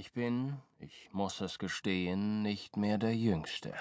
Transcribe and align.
Ich 0.00 0.12
bin, 0.12 0.58
ich 0.78 1.08
muss 1.10 1.40
es 1.40 1.58
gestehen, 1.58 2.40
nicht 2.40 2.76
mehr 2.76 2.98
der 2.98 3.16
Jüngste. 3.16 3.74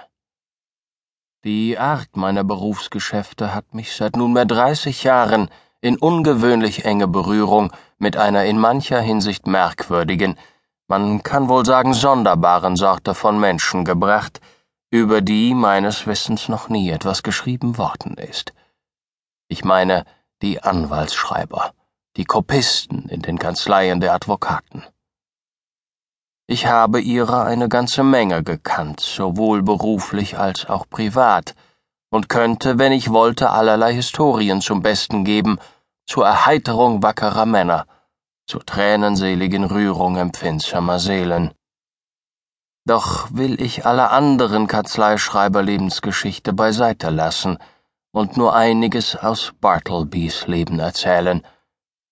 Die 1.43 1.78
Art 1.78 2.17
meiner 2.17 2.43
Berufsgeschäfte 2.43 3.54
hat 3.54 3.75
mich 3.75 3.96
seit 3.96 4.16
nunmehr 4.16 4.45
dreißig 4.45 5.03
Jahren 5.03 5.51
in 5.80 5.95
ungewöhnlich 5.95 6.85
enge 6.85 7.08
Berührung 7.08 7.72
mit 8.00 8.18
einer 8.18 8.45
in 8.45 8.57
mancher 8.57 9.00
Hinsicht 9.00 9.45
merkwürdigen, 9.45 10.39
man 10.88 11.22
kann 11.22 11.50
wohl 11.50 11.64
sagen 11.68 11.94
sonderbaren 11.94 12.78
Sorte 12.78 13.14
von 13.14 13.40
Menschen 13.40 13.86
gebracht, 13.86 14.42
über 14.90 15.22
die 15.22 15.54
meines 15.54 16.08
Wissens 16.08 16.50
noch 16.50 16.68
nie 16.68 16.90
etwas 16.90 17.22
geschrieben 17.22 17.78
worden 17.78 18.16
ist. 18.16 18.56
Ich 19.50 19.64
meine 19.64 20.04
die 20.42 20.64
Anwaltsschreiber, 20.64 21.76
die 22.16 22.26
Kopisten 22.26 23.08
in 23.08 23.22
den 23.22 23.38
Kanzleien 23.38 24.02
der 24.02 24.16
Advokaten. 24.16 24.84
Ich 26.50 26.65
habe 26.65 27.01
ihrer 27.01 27.43
eine 27.43 27.68
ganze 27.68 28.04
Menge 28.04 28.42
gekannt, 28.42 29.01
sowohl 29.01 29.61
beruflich 29.64 30.38
als 30.38 30.65
auch 30.68 30.89
privat, 30.89 31.55
und 32.09 32.29
könnte, 32.29 32.79
wenn 32.79 32.93
ich 32.93 33.11
wollte, 33.11 33.49
allerlei 33.49 33.93
Historien 33.93 34.61
zum 34.61 34.81
Besten 34.81 35.25
geben, 35.25 35.59
zur 36.05 36.25
Erheiterung 36.25 37.03
wackerer 37.03 37.45
Männer, 37.45 37.85
zur 38.45 38.65
tränenseligen 38.65 39.65
Rührung 39.65 40.15
empfindsamer 40.15 40.99
Seelen. 40.99 41.52
Doch 42.85 43.27
will 43.33 43.61
ich 43.61 43.85
alle 43.85 44.11
anderen 44.11 44.67
Kanzleischreiber 44.67 45.61
Lebensgeschichte 45.61 46.53
beiseite 46.53 47.09
lassen 47.09 47.57
und 48.13 48.38
nur 48.38 48.55
einiges 48.55 49.17
aus 49.17 49.52
Bartlebys 49.59 50.47
Leben 50.47 50.79
erzählen. 50.79 51.45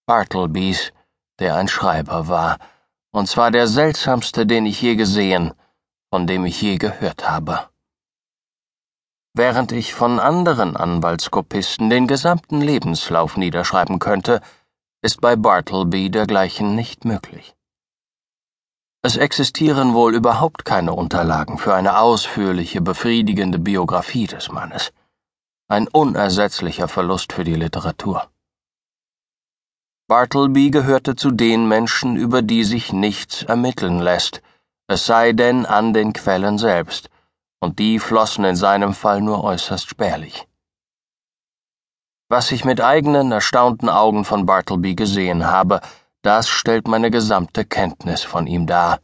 Bartlebys, 0.05 0.91
der 1.39 1.55
ein 1.55 1.69
Schreiber 1.69 2.27
war, 2.27 2.57
und 3.15 3.27
zwar 3.27 3.49
der 3.49 3.67
seltsamste, 3.67 4.45
den 4.45 4.65
ich 4.65 4.81
je 4.81 4.95
gesehen, 4.95 5.53
von 6.11 6.27
dem 6.27 6.45
ich 6.45 6.61
je 6.61 6.75
gehört 6.77 7.29
habe. 7.29 7.69
Während 9.33 9.71
ich 9.71 9.93
von 9.93 10.19
anderen 10.19 10.75
Anwaltskopisten 10.75 11.89
den 11.89 12.07
gesamten 12.07 12.59
Lebenslauf 12.59 13.37
niederschreiben 13.37 13.99
könnte, 13.99 14.41
ist 15.01 15.21
bei 15.21 15.37
Bartleby 15.37 16.09
dergleichen 16.09 16.75
nicht 16.75 17.05
möglich. 17.05 17.55
Es 19.01 19.15
existieren 19.15 19.93
wohl 19.93 20.13
überhaupt 20.13 20.65
keine 20.65 20.93
Unterlagen 20.93 21.57
für 21.57 21.73
eine 21.73 21.99
ausführliche, 21.99 22.81
befriedigende 22.81 23.59
Biografie 23.59 24.27
des 24.27 24.51
Mannes. 24.51 24.91
Ein 25.69 25.87
unersetzlicher 25.87 26.89
Verlust 26.89 27.31
für 27.31 27.45
die 27.45 27.55
Literatur. 27.55 28.29
Bartleby 30.07 30.69
gehörte 30.69 31.15
zu 31.15 31.31
den 31.31 31.67
Menschen, 31.67 32.15
über 32.15 32.43
die 32.43 32.63
sich 32.63 32.93
nichts 32.93 33.41
ermitteln 33.41 33.99
lässt, 33.99 34.43
es 34.87 35.07
sei 35.07 35.33
denn 35.33 35.65
an 35.65 35.93
den 35.93 36.13
Quellen 36.13 36.59
selbst, 36.59 37.09
und 37.59 37.79
die 37.79 37.97
flossen 37.97 38.45
in 38.45 38.55
seinem 38.55 38.93
Fall 38.93 39.21
nur 39.21 39.43
äußerst 39.43 39.89
spärlich. 39.89 40.47
Was 42.29 42.51
ich 42.51 42.65
mit 42.65 42.81
eigenen 42.81 43.31
erstaunten 43.31 43.89
Augen 43.89 44.25
von 44.25 44.45
Bartleby 44.45 44.93
gesehen 44.93 45.47
habe, 45.47 45.81
das 46.21 46.49
stellt 46.49 46.87
meine 46.87 47.09
gesamte 47.09 47.65
Kenntnis 47.65 48.23
von 48.23 48.45
ihm 48.45 48.67
dar, 48.67 48.99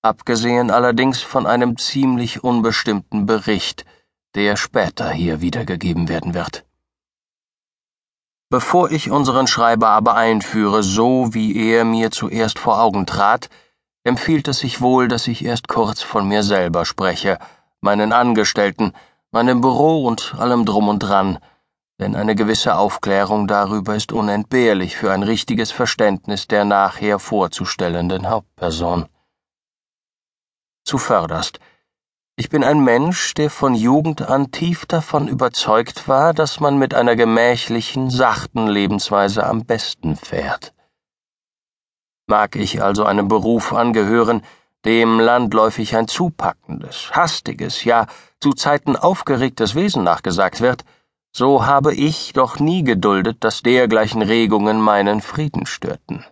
abgesehen 0.00 0.70
allerdings 0.70 1.20
von 1.20 1.46
einem 1.46 1.76
ziemlich 1.76 2.42
unbestimmten 2.42 3.26
Bericht, 3.26 3.84
der 4.34 4.56
später 4.56 5.10
hier 5.10 5.40
wiedergegeben 5.40 6.08
werden 6.08 6.34
wird. 6.34 6.65
Bevor 8.48 8.92
ich 8.92 9.10
unseren 9.10 9.48
Schreiber 9.48 9.88
aber 9.88 10.14
einführe, 10.14 10.84
so 10.84 11.34
wie 11.34 11.68
er 11.68 11.84
mir 11.84 12.12
zuerst 12.12 12.60
vor 12.60 12.80
Augen 12.80 13.04
trat, 13.04 13.48
empfiehlt 14.04 14.46
es 14.46 14.60
sich 14.60 14.80
wohl, 14.80 15.08
dass 15.08 15.26
ich 15.26 15.44
erst 15.44 15.66
kurz 15.66 16.00
von 16.00 16.28
mir 16.28 16.44
selber 16.44 16.84
spreche, 16.84 17.38
meinen 17.80 18.12
Angestellten, 18.12 18.92
meinem 19.32 19.60
Büro 19.60 20.06
und 20.06 20.36
allem 20.38 20.64
drum 20.64 20.88
und 20.88 21.00
dran, 21.00 21.40
denn 21.98 22.14
eine 22.14 22.36
gewisse 22.36 22.76
Aufklärung 22.76 23.48
darüber 23.48 23.96
ist 23.96 24.12
unentbehrlich 24.12 24.96
für 24.96 25.10
ein 25.10 25.24
richtiges 25.24 25.72
Verständnis 25.72 26.46
der 26.46 26.64
nachher 26.64 27.18
vorzustellenden 27.18 28.28
Hauptperson. 28.28 29.08
Zuvörderst, 30.84 31.58
ich 32.38 32.50
bin 32.50 32.62
ein 32.62 32.80
Mensch, 32.84 33.32
der 33.32 33.48
von 33.48 33.74
Jugend 33.74 34.20
an 34.20 34.50
tief 34.50 34.84
davon 34.84 35.26
überzeugt 35.26 36.06
war, 36.06 36.34
dass 36.34 36.60
man 36.60 36.78
mit 36.78 36.92
einer 36.92 37.16
gemächlichen, 37.16 38.10
sachten 38.10 38.66
Lebensweise 38.66 39.46
am 39.46 39.64
besten 39.64 40.16
fährt. 40.16 40.74
Mag 42.26 42.56
ich 42.56 42.82
also 42.82 43.04
einem 43.04 43.28
Beruf 43.28 43.72
angehören, 43.72 44.42
dem 44.84 45.18
landläufig 45.18 45.96
ein 45.96 46.08
zupackendes, 46.08 47.10
hastiges, 47.12 47.84
ja 47.84 48.06
zu 48.38 48.52
Zeiten 48.52 48.96
aufgeregtes 48.96 49.74
Wesen 49.74 50.04
nachgesagt 50.04 50.60
wird, 50.60 50.84
so 51.32 51.64
habe 51.64 51.94
ich 51.94 52.34
doch 52.34 52.58
nie 52.58 52.84
geduldet, 52.84 53.38
dass 53.44 53.62
dergleichen 53.62 54.22
Regungen 54.22 54.80
meinen 54.80 55.22
Frieden 55.22 55.64
störten. 55.64 56.24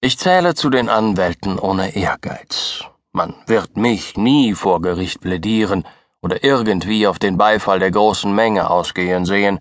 Ich 0.00 0.18
zähle 0.18 0.54
zu 0.54 0.70
den 0.70 0.88
Anwälten 0.88 1.58
ohne 1.58 1.96
Ehrgeiz, 1.96 2.84
man 3.12 3.34
wird 3.46 3.76
mich 3.76 4.16
nie 4.16 4.54
vor 4.54 4.80
Gericht 4.80 5.20
plädieren 5.20 5.84
oder 6.20 6.44
irgendwie 6.44 7.06
auf 7.06 7.18
den 7.18 7.36
Beifall 7.36 7.78
der 7.78 7.90
großen 7.90 8.34
Menge 8.34 8.70
ausgehen 8.70 9.24
sehen, 9.24 9.60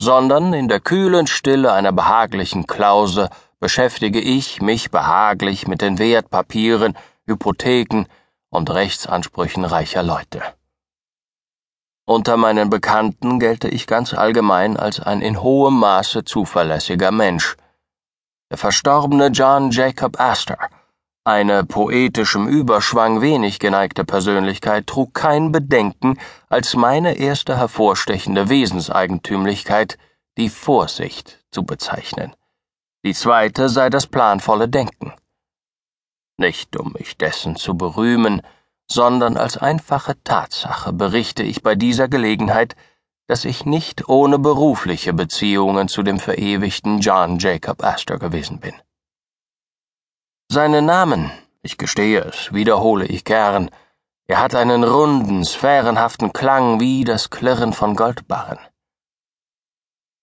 sondern 0.00 0.52
in 0.52 0.68
der 0.68 0.80
kühlen 0.80 1.26
Stille 1.26 1.72
einer 1.72 1.92
behaglichen 1.92 2.66
Klause 2.66 3.30
beschäftige 3.60 4.20
ich 4.20 4.60
mich 4.60 4.90
behaglich 4.90 5.66
mit 5.66 5.80
den 5.80 5.98
Wertpapieren, 5.98 6.96
Hypotheken 7.26 8.06
und 8.50 8.70
Rechtsansprüchen 8.70 9.64
reicher 9.64 10.02
Leute. 10.02 10.42
Unter 12.06 12.36
meinen 12.36 12.68
Bekannten 12.68 13.40
gelte 13.40 13.68
ich 13.68 13.86
ganz 13.86 14.12
allgemein 14.12 14.76
als 14.76 15.00
ein 15.00 15.22
in 15.22 15.40
hohem 15.40 15.78
Maße 15.78 16.24
zuverlässiger 16.24 17.10
Mensch. 17.10 17.56
Der 18.50 18.58
verstorbene 18.58 19.28
John 19.28 19.70
Jacob 19.70 20.20
Astor 20.20 20.58
eine 21.24 21.64
poetischem 21.64 22.46
Überschwang 22.46 23.22
wenig 23.22 23.58
geneigte 23.58 24.04
Persönlichkeit 24.04 24.86
trug 24.86 25.14
kein 25.14 25.52
Bedenken, 25.52 26.18
als 26.50 26.74
meine 26.74 27.16
erste 27.16 27.56
hervorstechende 27.56 28.50
Wesenseigentümlichkeit 28.50 29.96
die 30.36 30.50
Vorsicht 30.50 31.42
zu 31.50 31.64
bezeichnen. 31.64 32.36
Die 33.04 33.14
zweite 33.14 33.70
sei 33.70 33.88
das 33.88 34.06
planvolle 34.06 34.68
Denken. 34.68 35.14
Nicht 36.36 36.76
um 36.78 36.92
mich 36.98 37.16
dessen 37.16 37.56
zu 37.56 37.74
berühmen, 37.74 38.42
sondern 38.90 39.38
als 39.38 39.56
einfache 39.56 40.22
Tatsache 40.24 40.92
berichte 40.92 41.42
ich 41.42 41.62
bei 41.62 41.74
dieser 41.74 42.08
Gelegenheit, 42.08 42.76
dass 43.26 43.46
ich 43.46 43.64
nicht 43.64 44.10
ohne 44.10 44.38
berufliche 44.38 45.14
Beziehungen 45.14 45.88
zu 45.88 46.02
dem 46.02 46.18
verewigten 46.18 46.98
John 46.98 47.38
Jacob 47.38 47.82
Astor 47.82 48.18
gewesen 48.18 48.60
bin. 48.60 48.74
Seinen 50.50 50.84
Namen, 50.84 51.30
ich 51.62 51.78
gestehe 51.78 52.20
es, 52.20 52.52
wiederhole 52.52 53.06
ich 53.06 53.24
gern, 53.24 53.70
er 54.26 54.40
hat 54.40 54.54
einen 54.54 54.84
runden, 54.84 55.44
sphärenhaften 55.44 56.32
Klang 56.32 56.80
wie 56.80 57.04
das 57.04 57.30
Klirren 57.30 57.72
von 57.72 57.96
Goldbarren. 57.96 58.58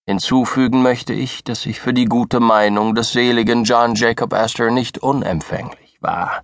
Hinzufügen 0.07 0.81
möchte 0.81 1.13
ich, 1.13 1.43
dass 1.43 1.65
ich 1.65 1.79
für 1.79 1.93
die 1.93 2.05
gute 2.05 2.39
Meinung 2.39 2.95
des 2.95 3.11
seligen 3.11 3.63
John 3.63 3.95
Jacob 3.95 4.33
Astor 4.33 4.71
nicht 4.71 4.97
unempfänglich 4.97 6.01
war. 6.01 6.43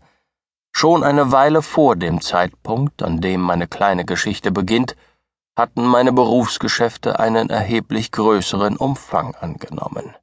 Schon 0.71 1.03
eine 1.03 1.31
Weile 1.31 1.61
vor 1.61 1.95
dem 1.95 2.21
Zeitpunkt, 2.21 3.01
an 3.01 3.19
dem 3.19 3.41
meine 3.41 3.67
kleine 3.67 4.05
Geschichte 4.05 4.51
beginnt, 4.51 4.95
hatten 5.55 5.85
meine 5.85 6.13
Berufsgeschäfte 6.13 7.19
einen 7.19 7.49
erheblich 7.49 8.11
größeren 8.11 8.77
Umfang 8.77 9.33
angenommen. 9.35 10.15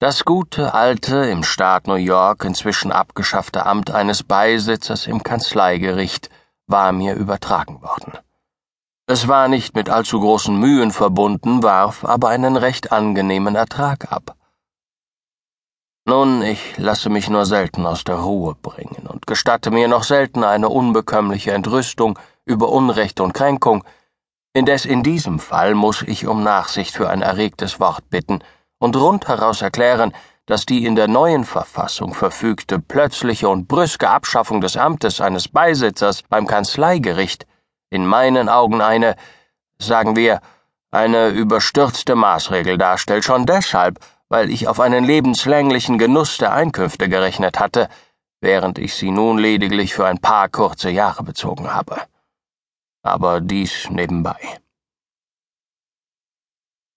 Das 0.00 0.24
gute, 0.24 0.74
alte, 0.74 1.24
im 1.24 1.42
Staat 1.42 1.88
New 1.88 1.94
York 1.94 2.44
inzwischen 2.44 2.92
abgeschaffte 2.92 3.66
Amt 3.66 3.90
eines 3.90 4.22
Beisitzers 4.22 5.08
im 5.08 5.24
Kanzleigericht 5.24 6.30
war 6.68 6.92
mir 6.92 7.14
übertragen 7.14 7.82
worden. 7.82 8.12
Es 9.06 9.26
war 9.26 9.48
nicht 9.48 9.74
mit 9.74 9.90
allzu 9.90 10.20
großen 10.20 10.56
Mühen 10.56 10.92
verbunden, 10.92 11.64
warf 11.64 12.04
aber 12.04 12.28
einen 12.28 12.56
recht 12.56 12.92
angenehmen 12.92 13.56
Ertrag 13.56 14.12
ab. 14.12 14.36
Nun, 16.04 16.42
ich 16.42 16.78
lasse 16.78 17.10
mich 17.10 17.28
nur 17.28 17.44
selten 17.44 17.84
aus 17.84 18.04
der 18.04 18.18
Ruhe 18.20 18.54
bringen 18.54 19.08
und 19.08 19.26
gestatte 19.26 19.72
mir 19.72 19.88
noch 19.88 20.04
selten 20.04 20.44
eine 20.44 20.68
unbekömmliche 20.68 21.50
Entrüstung 21.50 22.16
über 22.44 22.68
Unrecht 22.68 23.18
und 23.18 23.34
Kränkung, 23.34 23.82
indes 24.52 24.84
in 24.84 25.02
diesem 25.02 25.40
Fall 25.40 25.74
muss 25.74 26.02
ich 26.02 26.28
um 26.28 26.44
Nachsicht 26.44 26.94
für 26.94 27.10
ein 27.10 27.22
erregtes 27.22 27.80
Wort 27.80 28.08
bitten, 28.10 28.44
und 28.78 28.96
rundheraus 28.96 29.62
erklären, 29.62 30.12
dass 30.46 30.64
die 30.64 30.86
in 30.86 30.96
der 30.96 31.08
neuen 31.08 31.44
Verfassung 31.44 32.14
verfügte 32.14 32.78
plötzliche 32.78 33.48
und 33.48 33.68
brüske 33.68 34.08
Abschaffung 34.08 34.60
des 34.60 34.76
Amtes 34.76 35.20
eines 35.20 35.48
Beisitzers 35.48 36.22
beim 36.22 36.46
Kanzleigericht 36.46 37.46
in 37.90 38.06
meinen 38.06 38.48
Augen 38.48 38.80
eine, 38.80 39.16
sagen 39.78 40.16
wir, 40.16 40.40
eine 40.90 41.28
überstürzte 41.28 42.14
Maßregel 42.14 42.78
darstellt, 42.78 43.24
schon 43.24 43.44
deshalb, 43.44 43.98
weil 44.30 44.50
ich 44.50 44.68
auf 44.68 44.80
einen 44.80 45.04
lebenslänglichen 45.04 45.98
Genuss 45.98 46.38
der 46.38 46.52
Einkünfte 46.52 47.08
gerechnet 47.08 47.60
hatte, 47.60 47.88
während 48.40 48.78
ich 48.78 48.94
sie 48.94 49.10
nun 49.10 49.38
lediglich 49.38 49.94
für 49.94 50.06
ein 50.06 50.18
paar 50.18 50.48
kurze 50.48 50.90
Jahre 50.90 51.24
bezogen 51.24 51.74
habe. 51.74 52.00
Aber 53.02 53.40
dies 53.40 53.90
nebenbei. 53.90 54.38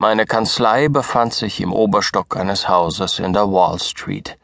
Meine 0.02 0.26
Kanzlei 0.26 0.88
befand 0.90 1.32
sich 1.32 1.62
im 1.62 1.72
Oberstock 1.72 2.36
eines 2.36 2.68
Hauses 2.68 3.20
in 3.20 3.34
der 3.34 3.52
Wall 3.52 3.78
Street. 3.78 4.40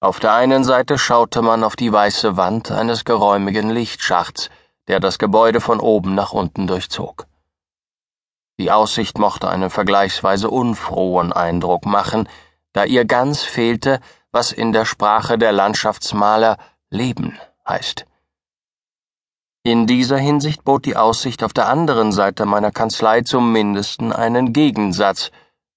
Auf 0.00 0.18
der 0.18 0.34
einen 0.34 0.64
Seite 0.64 0.98
schaute 0.98 1.40
man 1.40 1.62
auf 1.62 1.76
die 1.76 1.92
weiße 1.92 2.36
Wand 2.36 2.72
eines 2.72 3.04
geräumigen 3.04 3.70
Lichtschachts, 3.70 4.50
der 4.88 4.98
das 4.98 5.20
Gebäude 5.20 5.60
von 5.60 5.78
oben 5.78 6.16
nach 6.16 6.32
unten 6.32 6.66
durchzog. 6.66 7.28
Die 8.58 8.72
Aussicht 8.72 9.18
mochte 9.18 9.48
einen 9.48 9.70
vergleichsweise 9.70 10.50
unfrohen 10.50 11.32
Eindruck 11.32 11.86
machen, 11.86 12.28
da 12.72 12.82
ihr 12.82 13.04
ganz 13.04 13.42
fehlte, 13.42 14.00
was 14.32 14.50
in 14.50 14.72
der 14.72 14.84
Sprache 14.84 15.38
der 15.38 15.52
Landschaftsmaler 15.52 16.56
Leben 16.90 17.38
heißt. 17.68 18.04
In 19.64 19.86
dieser 19.86 20.18
Hinsicht 20.18 20.64
bot 20.64 20.86
die 20.86 20.96
Aussicht 20.96 21.44
auf 21.44 21.52
der 21.52 21.68
anderen 21.68 22.10
Seite 22.10 22.46
meiner 22.46 22.72
Kanzlei 22.72 23.20
zum 23.20 23.52
mindesten 23.52 24.12
einen 24.12 24.52
Gegensatz, 24.52 25.30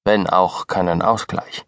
wenn 0.03 0.27
auch 0.27 0.65
keinen 0.65 1.03
Ausgleich. 1.03 1.65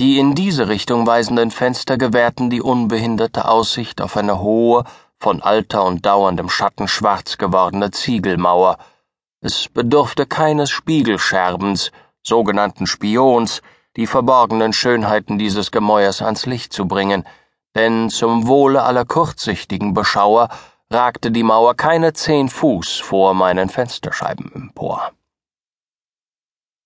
Die 0.00 0.18
in 0.18 0.34
diese 0.34 0.68
Richtung 0.68 1.06
weisenden 1.06 1.50
Fenster 1.50 1.98
gewährten 1.98 2.48
die 2.48 2.62
unbehinderte 2.62 3.46
Aussicht 3.46 4.00
auf 4.00 4.16
eine 4.16 4.40
hohe, 4.40 4.84
von 5.18 5.42
Alter 5.42 5.84
und 5.84 6.06
dauerndem 6.06 6.48
Schatten 6.48 6.88
schwarz 6.88 7.36
gewordene 7.36 7.90
Ziegelmauer. 7.90 8.78
Es 9.42 9.68
bedurfte 9.68 10.24
keines 10.24 10.70
Spiegelscherbens, 10.70 11.92
sogenannten 12.22 12.86
Spions, 12.86 13.60
die 13.96 14.06
verborgenen 14.06 14.72
Schönheiten 14.72 15.38
dieses 15.38 15.70
Gemäuers 15.70 16.22
ans 16.22 16.46
Licht 16.46 16.72
zu 16.72 16.88
bringen, 16.88 17.24
denn 17.76 18.08
zum 18.08 18.46
Wohle 18.46 18.82
aller 18.82 19.04
kurzsichtigen 19.04 19.92
Beschauer 19.92 20.48
ragte 20.90 21.30
die 21.30 21.42
Mauer 21.42 21.74
keine 21.74 22.14
zehn 22.14 22.48
Fuß 22.48 23.00
vor 23.00 23.34
meinen 23.34 23.68
Fensterscheiben 23.68 24.50
empor. 24.54 25.12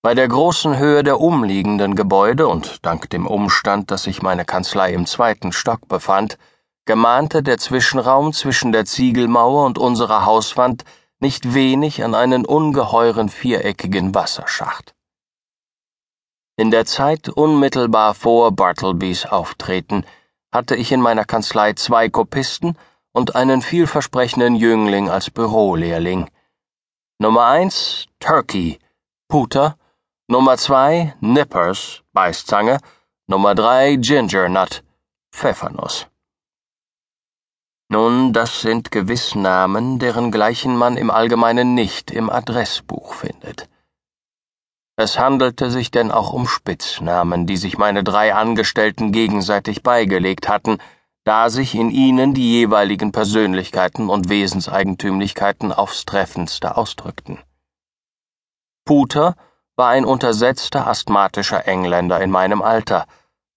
Bei 0.03 0.15
der 0.15 0.27
großen 0.27 0.77
Höhe 0.77 1.03
der 1.03 1.21
umliegenden 1.21 1.95
Gebäude 1.95 2.47
und 2.47 2.85
dank 2.85 3.09
dem 3.09 3.25
Umstand, 3.25 3.89
dass 3.89 4.03
sich 4.03 4.21
meine 4.21 4.45
Kanzlei 4.45 4.93
im 4.93 5.05
zweiten 5.05 5.53
Stock 5.53 5.87
befand, 5.87 6.37
gemahnte 6.85 7.41
der 7.41 7.57
Zwischenraum 7.57 8.33
zwischen 8.33 8.71
der 8.71 8.85
Ziegelmauer 8.85 9.65
und 9.65 9.77
unserer 9.77 10.25
Hauswand 10.25 10.83
nicht 11.19 11.53
wenig 11.53 12.03
an 12.03 12.15
einen 12.15 12.45
ungeheuren 12.45 13.29
viereckigen 13.29 14.13
Wasserschacht. 14.13 14.95
In 16.57 16.71
der 16.71 16.85
Zeit 16.85 17.29
unmittelbar 17.29 18.13
vor 18.13 18.51
Bartlebys 18.51 19.25
Auftreten 19.27 20.03
hatte 20.51 20.75
ich 20.75 20.91
in 20.91 21.01
meiner 21.01 21.25
Kanzlei 21.25 21.73
zwei 21.73 22.09
Kopisten 22.09 22.77
und 23.13 23.35
einen 23.35 23.61
vielversprechenden 23.61 24.55
Jüngling 24.55 25.09
als 25.09 25.29
Bürolehrling. 25.29 26.29
Nummer 27.19 27.47
eins 27.47 28.07
Turkey, 28.19 28.79
Puter, 29.27 29.77
Nummer 30.27 30.57
zwei 30.57 31.15
Nippers, 31.19 32.03
Beißzange, 32.13 32.79
Nummer 33.27 33.55
drei 33.55 33.95
Gingernut, 33.95 34.83
Pfeffernuss. 35.31 36.07
Nun, 37.89 38.31
das 38.31 38.61
sind 38.61 38.91
gewiss 38.91 39.35
Namen, 39.35 39.99
deren 39.99 40.31
gleichen 40.31 40.77
man 40.77 40.95
im 40.95 41.11
Allgemeinen 41.11 41.75
nicht 41.75 42.09
im 42.11 42.29
Adressbuch 42.29 43.13
findet. 43.13 43.67
Es 45.03 45.17
handelte 45.17 45.71
sich 45.71 45.89
denn 45.89 46.11
auch 46.11 46.31
um 46.31 46.47
Spitznamen, 46.47 47.47
die 47.47 47.57
sich 47.57 47.79
meine 47.79 48.03
drei 48.03 48.35
Angestellten 48.35 49.11
gegenseitig 49.11 49.81
beigelegt 49.81 50.47
hatten, 50.47 50.77
da 51.23 51.49
sich 51.49 51.73
in 51.73 51.89
ihnen 51.89 52.35
die 52.35 52.59
jeweiligen 52.59 53.11
Persönlichkeiten 53.11 54.09
und 54.09 54.29
Wesenseigentümlichkeiten 54.29 55.71
aufs 55.71 56.05
treffendste 56.05 56.77
ausdrückten. 56.77 57.39
Puter 58.85 59.35
war 59.75 59.89
ein 59.89 60.05
untersetzter 60.05 60.85
asthmatischer 60.85 61.67
Engländer 61.67 62.21
in 62.21 62.29
meinem 62.29 62.61
Alter, 62.61 63.07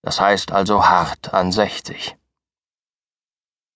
das 0.01 0.23
heißt 0.23 0.51
also 0.51 0.87
hart 0.87 1.35
an 1.35 1.53
sechzig. 1.53 2.17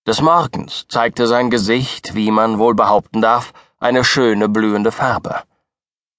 Des 0.07 0.23
Morgens 0.23 0.87
zeigte 0.89 1.27
sein 1.27 1.51
Gesicht, 1.51 2.15
wie 2.15 2.31
man 2.31 2.59
wohl 2.59 2.75
behaupten 2.75 3.21
darf, 3.21 3.53
eine 3.79 4.05
schöne 4.05 4.49
blühende 4.49 4.91
Farbe. 4.91 5.43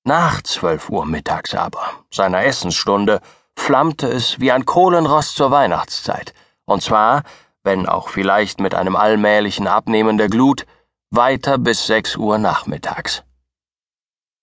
Nach 0.03 0.41
zwölf 0.41 0.89
Uhr 0.89 1.05
mittags 1.05 1.53
aber, 1.53 1.91
seiner 2.11 2.43
Essensstunde, 2.45 3.21
flammte 3.55 4.07
es 4.07 4.39
wie 4.39 4.51
ein 4.51 4.65
Kohlenrost 4.65 5.35
zur 5.35 5.51
Weihnachtszeit, 5.51 6.33
und 6.65 6.81
zwar, 6.81 7.23
wenn 7.63 7.87
auch 7.87 8.09
vielleicht 8.09 8.59
mit 8.59 8.73
einem 8.73 8.95
allmählichen 8.95 9.67
Abnehmen 9.67 10.17
der 10.17 10.29
Glut, 10.29 10.65
weiter 11.11 11.57
bis 11.57 11.85
sechs 11.85 12.15
Uhr 12.15 12.37
nachmittags. 12.37 13.23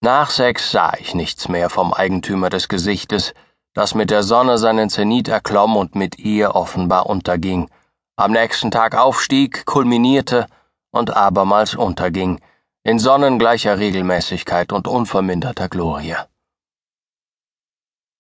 Nach 0.03 0.31
sechs 0.31 0.71
sah 0.71 0.93
ich 0.99 1.15
nichts 1.15 1.49
mehr 1.49 1.71
vom 1.71 1.95
Eigentümer 1.95 2.51
des 2.51 2.69
Gesichtes, 2.69 3.33
das 3.73 3.95
mit 3.95 4.11
der 4.11 4.23
Sonne 4.23 4.59
seinen 4.59 4.91
Zenit 4.91 5.29
erklomm 5.29 5.77
und 5.77 5.95
mit 5.95 6.19
ihr 6.19 6.55
offenbar 6.55 7.07
unterging, 7.07 7.71
am 8.17 8.33
nächsten 8.33 8.71
Tag 8.71 8.97
aufstieg, 8.97 9.65
kulminierte 9.67 10.47
und 10.91 11.17
abermals 11.17 11.75
unterging, 11.75 12.41
in 12.87 13.01
sonnengleicher 13.01 13.81
Regelmäßigkeit 13.81 14.71
und 14.71 14.87
unverminderter 14.87 15.69
Glorie. 15.69 16.15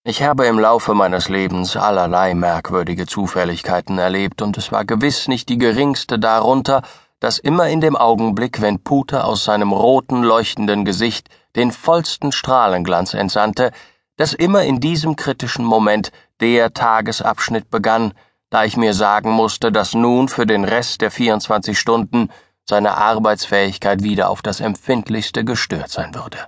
Ich 0.02 0.24
habe 0.24 0.46
im 0.46 0.58
Laufe 0.58 0.92
meines 0.92 1.28
Lebens 1.28 1.76
allerlei 1.76 2.34
merkwürdige 2.34 3.06
Zufälligkeiten 3.06 3.96
erlebt, 3.96 4.42
und 4.42 4.58
es 4.58 4.72
war 4.72 4.84
gewiss 4.84 5.28
nicht 5.28 5.48
die 5.50 5.58
geringste 5.58 6.18
darunter, 6.18 6.82
dass 7.20 7.38
immer 7.38 7.68
in 7.68 7.80
dem 7.80 7.94
Augenblick, 7.94 8.60
wenn 8.60 8.82
Puter 8.82 9.28
aus 9.28 9.44
seinem 9.44 9.70
roten, 9.70 10.24
leuchtenden 10.24 10.84
Gesicht 10.84 11.28
den 11.54 11.70
vollsten 11.70 12.32
Strahlenglanz 12.32 13.14
entsandte, 13.14 13.70
dass 14.16 14.32
immer 14.32 14.64
in 14.64 14.80
diesem 14.80 15.14
kritischen 15.14 15.64
Moment 15.64 16.10
der 16.40 16.72
Tagesabschnitt 16.74 17.70
begann, 17.70 18.14
da 18.50 18.64
ich 18.64 18.76
mir 18.76 18.94
sagen 18.94 19.30
musste, 19.30 19.70
dass 19.70 19.94
nun 19.94 20.26
für 20.26 20.44
den 20.44 20.64
Rest 20.64 21.02
der 21.02 21.12
24 21.12 21.78
Stunden 21.78 22.30
seine 22.68 22.96
Arbeitsfähigkeit 22.96 24.02
wieder 24.02 24.28
auf 24.28 24.42
das 24.42 24.60
empfindlichste 24.60 25.44
gestört 25.44 25.90
sein 25.90 26.14
würde. 26.14 26.46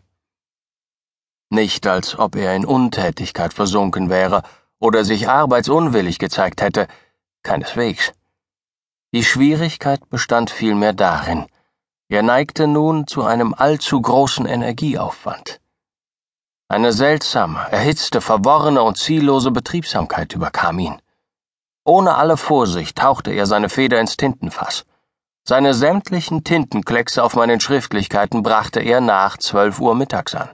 Nicht 1.51 1.87
als 1.87 2.19
ob 2.19 2.37
er 2.37 2.55
in 2.55 2.65
Untätigkeit 2.65 3.55
versunken 3.55 4.11
wäre 4.11 4.43
oder 4.79 5.05
sich 5.05 5.29
arbeitsunwillig 5.29 6.19
gezeigt 6.19 6.61
hätte, 6.61 6.89
keineswegs. 7.43 8.13
Die 9.13 9.25
Schwierigkeit 9.25 10.11
bestand 10.11 10.51
vielmehr 10.51 10.93
darin, 10.93 11.47
er 12.11 12.23
neigte 12.23 12.67
nun 12.67 13.07
zu 13.07 13.25
einem 13.25 13.55
allzu 13.55 14.01
großen 14.01 14.47
Energieaufwand. 14.47 15.61
Eine 16.67 16.93
seltsame, 16.93 17.67
erhitzte, 17.71 18.21
verworrene 18.21 18.83
und 18.83 18.99
ziellose 18.99 19.51
Betriebsamkeit 19.51 20.35
überkam 20.35 20.79
ihn. 20.79 21.01
Ohne 21.85 22.17
alle 22.17 22.37
Vorsicht 22.37 22.97
tauchte 22.97 23.31
er 23.31 23.47
seine 23.47 23.69
Feder 23.69 24.01
ins 24.01 24.17
Tintenfass. 24.17 24.85
Seine 25.49 25.73
sämtlichen 25.73 26.45
Tintenkleckse 26.45 27.25
auf 27.25 27.35
meinen 27.35 27.59
Schriftlichkeiten 27.59 28.43
brachte 28.43 28.81
er 28.81 29.01
nach 29.01 29.39
zwölf 29.39 29.81
Uhr 29.81 29.95
mittags 29.95 30.35
an. 30.35 30.51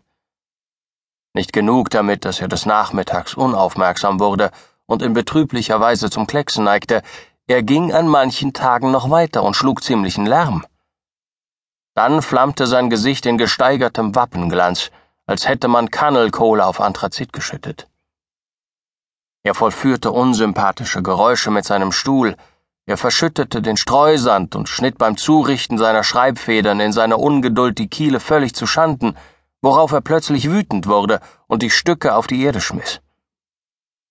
Nicht 1.33 1.53
genug 1.53 1.91
damit, 1.91 2.25
dass 2.25 2.41
er 2.41 2.47
des 2.47 2.65
Nachmittags 2.65 3.35
unaufmerksam 3.35 4.21
wurde 4.21 4.53
und 4.87 5.03
in 5.03 5.13
betrüblicher 5.13 5.81
Weise 5.81 6.11
zum 6.11 6.29
Klecksen 6.29 6.63
neigte, 6.63 7.03
er 7.49 7.65
ging 7.65 7.93
an 7.93 8.07
manchen 8.07 8.53
Tagen 8.53 8.93
noch 8.93 9.11
weiter 9.11 9.43
und 9.43 9.57
schlug 9.57 9.83
ziemlichen 9.83 10.27
Lärm. 10.27 10.65
Dann 11.97 12.23
flammte 12.23 12.69
sein 12.69 12.89
Gesicht 12.89 13.27
in 13.27 13.37
gesteigertem 13.37 14.15
Wappenglanz, 14.15 14.93
als 15.27 15.49
hätte 15.49 15.67
man 15.67 15.91
Kannelkohle 15.91 16.65
auf 16.65 16.81
Anthrazit 16.81 17.33
geschüttet. 17.33 17.89
Er 19.43 19.55
vollführte 19.55 20.13
unsympathische 20.13 21.03
Geräusche 21.03 21.51
mit 21.51 21.65
seinem 21.65 21.91
Stuhl, 21.91 22.37
er 22.87 22.97
verschüttete 22.99 23.62
den 23.62 23.76
Streusand 23.76 24.55
und 24.55 24.69
schnitt 24.69 24.99
beim 24.99 25.17
Zurichten 25.17 25.79
seiner 25.79 26.05
Schreibfedern 26.05 26.81
in 26.81 26.93
seiner 26.93 27.19
Ungeduld 27.19 27.79
die 27.79 27.88
Kiele 27.88 28.21
völlig 28.21 28.55
zu 28.55 28.67
Schanden, 28.67 29.17
worauf 29.62 29.93
er 29.93 30.03
plötzlich 30.03 30.50
wütend 30.50 30.87
wurde 30.87 31.21
und 31.47 31.62
die 31.62 31.71
Stücke 31.71 32.14
auf 32.14 32.26
die 32.26 32.43
Erde 32.43 32.61
schmiss. 32.61 33.00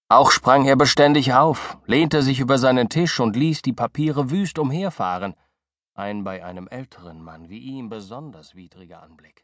Auch 0.10 0.32
sprang 0.32 0.66
er 0.66 0.76
beständig 0.76 1.34
auf, 1.34 1.78
lehnte 1.86 2.22
sich 2.22 2.40
über 2.40 2.58
seinen 2.58 2.90
Tisch 2.90 3.20
und 3.20 3.36
ließ 3.36 3.62
die 3.62 3.74
Papiere 3.74 4.30
wüst 4.30 4.60
umherfahren, 4.60 5.36
ein 5.96 6.24
bei 6.24 6.44
einem 6.44 6.68
älteren 6.68 7.24
Mann 7.24 7.50
wie 7.50 7.60
ihm 7.60 7.90
besonders 7.90 8.56
widriger 8.56 9.02
Anblick. 9.02 9.42